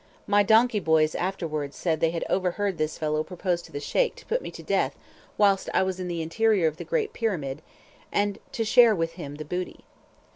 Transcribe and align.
My 0.25 0.41
donkey 0.41 0.79
boys 0.79 1.13
afterwards 1.13 1.75
said 1.77 1.99
they 1.99 2.09
had 2.09 2.25
overhead 2.27 2.79
this 2.79 2.97
fellow 2.97 3.23
propose 3.23 3.61
to 3.61 3.71
the 3.71 3.79
Sheik 3.79 4.15
to 4.15 4.25
put 4.25 4.41
me 4.41 4.49
to 4.49 4.63
death 4.63 4.95
whilst 5.37 5.69
I 5.75 5.83
was 5.83 5.99
in 5.99 6.07
the 6.07 6.23
interior 6.23 6.65
of 6.65 6.77
the 6.77 6.83
great 6.83 7.13
Pyramid, 7.13 7.61
and 8.11 8.39
to 8.53 8.65
share 8.65 8.95
with 8.95 9.11
him 9.11 9.35
the 9.35 9.45
booty. 9.45 9.81